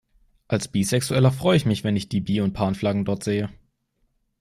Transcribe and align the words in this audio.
Als 0.47 0.67
Bisexueller 0.67 1.31
freu 1.31 1.55
ich 1.55 1.67
mich, 1.67 1.83
wenn 1.83 1.95
ich 1.95 2.09
die 2.09 2.21
Bi- 2.21 2.41
und 2.41 2.53
Pan-Flaggen 2.53 3.05
dort 3.05 3.23
sehe. 3.23 3.51